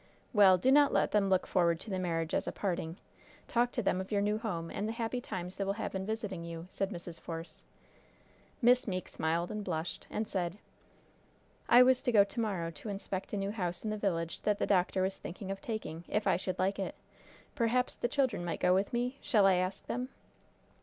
[0.33, 2.97] "Well, do not let them look forward to the marriage as a parting.
[3.47, 6.07] Talk to them of your new home, and the happy times they will have in
[6.07, 7.19] visiting you," said Mrs.
[7.21, 7.63] Force.
[8.63, 10.57] Miss Meeke smiled and blushed, and said:
[11.69, 14.57] "I was to go to morrow to inspect a new house in the village that
[14.57, 16.95] the doctor was thinking of taking, if I should like it.
[17.53, 19.19] Perhaps the children might go with me.
[19.21, 20.09] Shall I ask them?"